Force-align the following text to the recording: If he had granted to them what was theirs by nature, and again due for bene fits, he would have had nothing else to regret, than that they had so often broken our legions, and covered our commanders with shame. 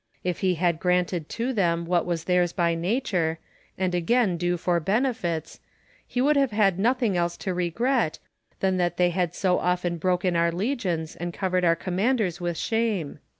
If 0.23 0.39
he 0.39 0.55
had 0.55 0.79
granted 0.79 1.29
to 1.29 1.53
them 1.53 1.85
what 1.85 2.07
was 2.07 2.23
theirs 2.23 2.53
by 2.53 2.73
nature, 2.73 3.37
and 3.77 3.93
again 3.93 4.35
due 4.35 4.57
for 4.57 4.79
bene 4.79 5.13
fits, 5.13 5.59
he 6.07 6.19
would 6.21 6.35
have 6.37 6.49
had 6.49 6.79
nothing 6.79 7.15
else 7.15 7.37
to 7.37 7.53
regret, 7.53 8.17
than 8.61 8.77
that 8.77 8.97
they 8.97 9.11
had 9.11 9.35
so 9.35 9.59
often 9.59 9.99
broken 9.99 10.35
our 10.35 10.51
legions, 10.51 11.15
and 11.15 11.31
covered 11.31 11.63
our 11.63 11.75
commanders 11.75 12.41
with 12.41 12.57
shame. 12.57 13.19